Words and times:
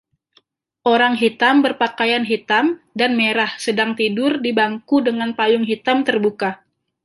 Orang 0.93 1.13
hitam 1.21 1.55
berpakaian 1.65 2.23
hitam 2.31 2.65
dan 2.99 3.11
merah 3.19 3.51
sedang 3.65 3.91
tidur 3.99 4.31
di 4.45 4.49
bangku 4.59 4.97
dengan 5.07 5.29
payung 5.39 5.61
hitam 5.71 5.97
terbuka 6.07 6.51